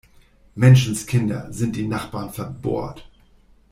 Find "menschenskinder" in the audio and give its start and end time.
0.55-1.53